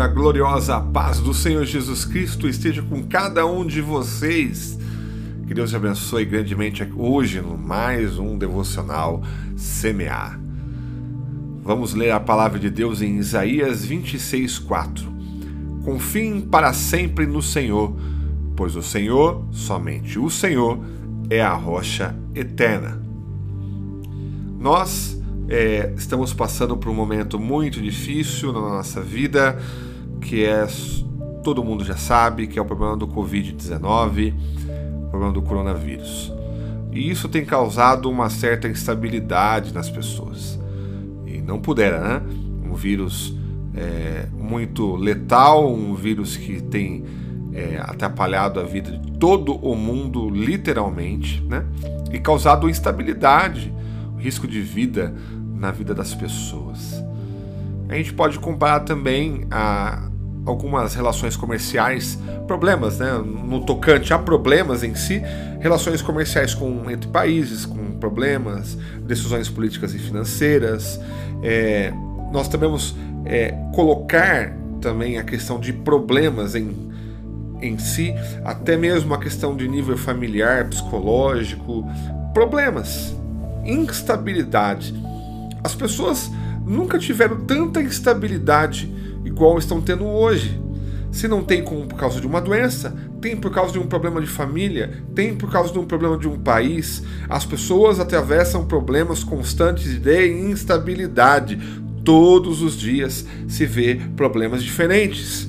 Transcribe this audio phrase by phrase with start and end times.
[0.00, 4.78] A gloriosa paz do Senhor Jesus Cristo esteja com cada um de vocês.
[5.46, 9.22] Que Deus te abençoe grandemente hoje no mais um devocional
[9.58, 10.40] Semear.
[11.62, 15.04] Vamos ler a palavra de Deus em Isaías 26:4.
[15.84, 17.94] Confiem para sempre no Senhor,
[18.56, 20.82] pois o Senhor, somente o Senhor,
[21.28, 23.02] é a rocha eterna.
[24.58, 29.58] Nós é, estamos passando por um momento muito difícil na nossa vida,
[30.20, 30.66] que é
[31.42, 34.34] todo mundo já sabe, que é o problema do Covid-19,
[35.04, 36.32] o problema do coronavírus.
[36.92, 40.58] E isso tem causado uma certa instabilidade nas pessoas.
[41.26, 42.22] E não pudera, né?
[42.64, 43.34] Um vírus
[43.74, 47.04] é, muito letal, um vírus que tem
[47.52, 51.64] é, atrapalhado a vida de todo o mundo, literalmente, né?
[52.12, 53.72] E causado instabilidade,
[54.18, 55.14] risco de vida
[55.54, 57.02] na vida das pessoas.
[57.88, 60.09] A gente pode comparar também a
[60.44, 65.22] algumas relações comerciais, problemas, né, no tocante a problemas em si,
[65.60, 70.98] relações comerciais com entre países, com problemas, decisões políticas e financeiras.
[71.42, 71.92] É,
[72.32, 76.90] nós devemos é, colocar também a questão de problemas em,
[77.60, 81.86] em si, até mesmo a questão de nível familiar, psicológico,
[82.32, 83.14] problemas,
[83.64, 84.94] instabilidade
[85.62, 86.30] as pessoas
[86.64, 88.92] nunca tiveram tanta instabilidade
[89.24, 90.60] igual estão tendo hoje.
[91.10, 94.20] Se não tem como por causa de uma doença, tem por causa de um problema
[94.20, 97.02] de família, tem por causa de um problema de um país.
[97.28, 101.58] As pessoas atravessam problemas constantes de instabilidade.
[102.04, 105.48] Todos os dias se vê problemas diferentes.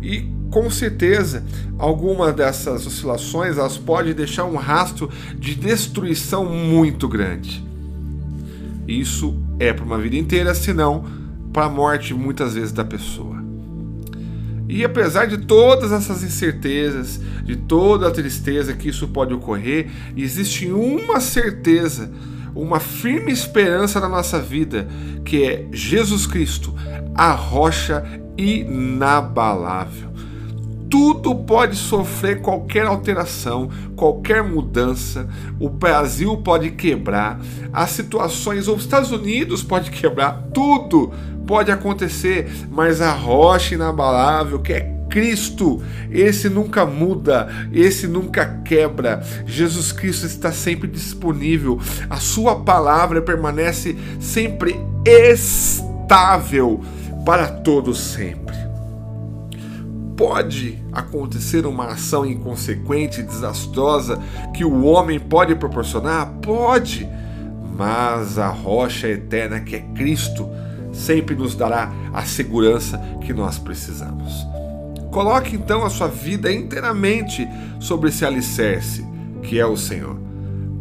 [0.00, 1.44] E com certeza,
[1.78, 7.64] alguma dessas oscilações elas podem deixar um rastro de destruição muito grande.
[8.86, 11.04] Isso é para uma vida inteira, senão
[11.52, 13.42] para a morte muitas vezes da pessoa.
[14.68, 20.70] E apesar de todas essas incertezas, de toda a tristeza que isso pode ocorrer, existe
[20.70, 22.10] uma certeza,
[22.54, 24.88] uma firme esperança na nossa vida,
[25.24, 26.72] que é Jesus Cristo,
[27.14, 28.04] a rocha
[28.38, 30.09] inabalável
[30.90, 35.28] tudo pode sofrer qualquer alteração, qualquer mudança.
[35.60, 37.40] O Brasil pode quebrar,
[37.72, 41.12] as situações, os Estados Unidos pode quebrar, tudo
[41.46, 49.22] pode acontecer, mas a rocha inabalável que é Cristo, esse nunca muda, esse nunca quebra.
[49.44, 51.80] Jesus Cristo está sempre disponível.
[52.08, 56.80] A sua palavra permanece sempre estável
[57.24, 58.59] para todos sempre.
[60.20, 64.22] Pode acontecer uma ação inconsequente e desastrosa
[64.54, 66.26] que o homem pode proporcionar?
[66.42, 67.08] Pode,
[67.74, 70.46] mas a rocha eterna que é Cristo
[70.92, 74.46] sempre nos dará a segurança que nós precisamos.
[75.10, 77.48] Coloque então a sua vida inteiramente
[77.80, 79.02] sobre esse alicerce
[79.42, 80.18] que é o Senhor.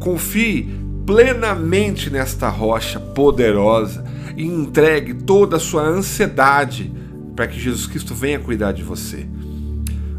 [0.02, 0.70] Confie
[1.06, 4.04] plenamente nesta rocha poderosa
[4.36, 6.99] e entregue toda a sua ansiedade
[7.40, 9.26] para que Jesus Cristo venha cuidar de você.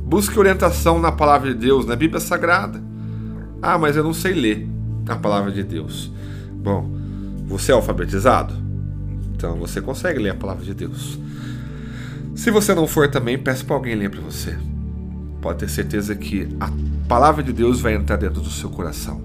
[0.03, 2.83] Busque orientação na palavra de Deus, na Bíblia Sagrada.
[3.61, 4.67] Ah, mas eu não sei ler
[5.07, 6.11] a palavra de Deus.
[6.51, 6.91] Bom,
[7.47, 8.55] você é alfabetizado?
[9.35, 11.19] Então você consegue ler a palavra de Deus.
[12.35, 14.57] Se você não for também, peça para alguém ler para você.
[15.43, 16.73] Pode ter certeza que a
[17.07, 19.21] palavra de Deus vai entrar dentro do seu coração.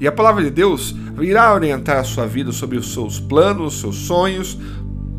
[0.00, 3.94] E a palavra de Deus irá orientar a sua vida sobre os seus planos, seus
[3.94, 4.58] sonhos,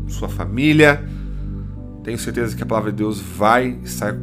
[0.06, 1.02] sua família,
[2.04, 4.14] tenho certeza que a palavra de Deus vai estar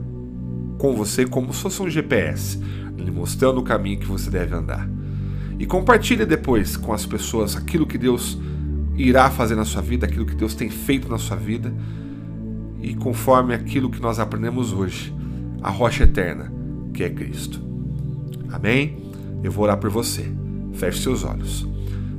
[0.78, 2.60] com você como se fosse um GPS,
[2.96, 4.88] lhe mostrando o caminho que você deve andar.
[5.58, 8.38] E compartilhe depois com as pessoas aquilo que Deus
[8.96, 11.74] irá fazer na sua vida, aquilo que Deus tem feito na sua vida,
[12.80, 15.14] e conforme aquilo que nós aprendemos hoje,
[15.62, 16.54] a rocha eterna,
[16.94, 17.62] que é Cristo.
[18.52, 18.98] Amém?
[19.44, 20.32] Eu vou orar por você.
[20.74, 21.68] Feche seus olhos.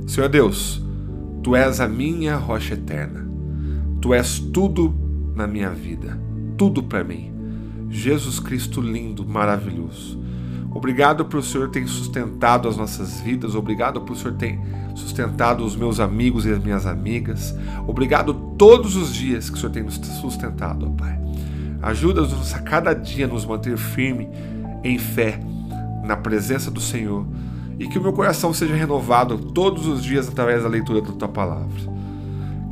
[0.07, 0.81] Senhor Deus,
[1.41, 3.25] tu és a minha rocha eterna.
[4.01, 5.02] Tu és tudo
[5.35, 6.19] na minha vida,
[6.57, 7.31] tudo para mim.
[7.89, 10.21] Jesus Cristo lindo, maravilhoso.
[10.71, 14.59] Obrigado por o Senhor ter sustentado as nossas vidas, obrigado por o Senhor ter
[14.95, 17.55] sustentado os meus amigos e as minhas amigas.
[17.87, 21.19] Obrigado todos os dias que o Senhor tem nos sustentado, ó Pai.
[21.81, 24.29] Ajuda-nos a cada dia nos manter firme
[24.83, 25.39] em fé,
[26.03, 27.25] na presença do Senhor,
[27.77, 31.27] e que o meu coração seja renovado todos os dias através da leitura da tua
[31.27, 31.92] palavra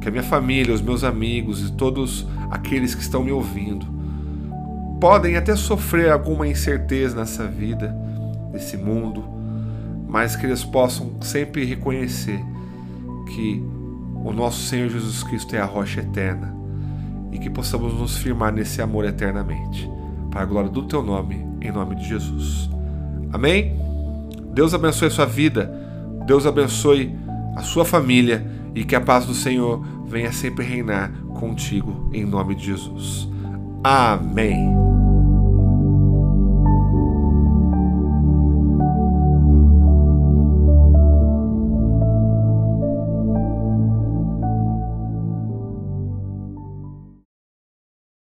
[0.01, 3.85] que a minha família, os meus amigos e todos aqueles que estão me ouvindo
[4.99, 7.95] podem até sofrer alguma incerteza nessa vida,
[8.51, 9.23] nesse mundo,
[10.07, 12.39] mas que eles possam sempre reconhecer
[13.27, 13.63] que
[14.23, 16.53] o nosso Senhor Jesus Cristo é a rocha eterna
[17.31, 19.89] e que possamos nos firmar nesse amor eternamente.
[20.29, 22.69] Para a glória do teu nome, em nome de Jesus.
[23.31, 23.79] Amém?
[24.53, 25.71] Deus abençoe a sua vida,
[26.25, 27.15] Deus abençoe
[27.55, 32.55] a sua família e que a paz do Senhor venha sempre reinar contigo, em nome
[32.55, 33.29] de Jesus.
[33.83, 34.80] Amém.